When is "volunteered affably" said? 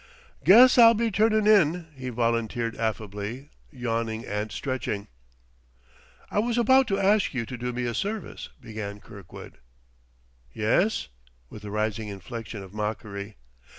2.09-3.51